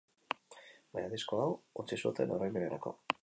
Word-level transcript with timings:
Baina 0.97 1.11
disko 1.11 1.43
hau 1.43 1.53
utzi 1.83 2.01
zuten 2.05 2.35
oroimenerako. 2.39 2.97